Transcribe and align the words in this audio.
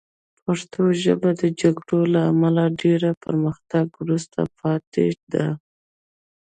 پښتو 0.43 0.83
ژبه 1.03 1.29
د 1.41 1.43
جګړو 1.61 1.99
له 2.13 2.21
امله 2.31 2.65
له 3.03 3.11
پرمختګ 3.23 3.87
وروسته 4.01 4.39
پاتې 4.59 5.07
ده 5.33 5.47